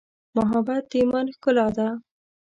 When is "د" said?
0.91-0.93